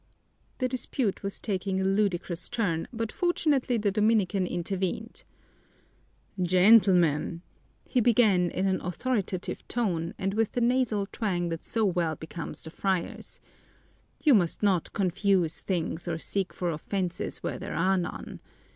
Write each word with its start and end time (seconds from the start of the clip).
The 0.57 0.67
dispute 0.67 1.21
was 1.21 1.39
taking 1.39 1.79
a 1.79 1.83
ludicrous 1.83 2.49
turn, 2.49 2.87
but 2.91 3.11
fortunately 3.11 3.77
the 3.77 3.91
Dominican 3.91 4.47
intervened. 4.47 5.23
"Gentlemen," 6.41 7.43
he 7.85 8.01
began 8.01 8.49
in 8.49 8.65
an 8.65 8.81
authoritative 8.81 9.59
tone 9.67 10.15
and 10.17 10.33
with 10.33 10.53
the 10.53 10.59
nasal 10.61 11.05
twang 11.11 11.49
that 11.49 11.63
so 11.63 11.85
well 11.85 12.15
becomes 12.15 12.63
the 12.63 12.71
friars, 12.71 13.39
"you 14.23 14.33
must 14.33 14.63
not 14.63 14.91
confuse 14.93 15.59
things 15.59 16.07
or 16.07 16.17
seek 16.17 16.51
for 16.51 16.71
offenses 16.71 17.43
where 17.43 17.59
there 17.59 17.75
are 17.75 17.95
none. 17.99 18.39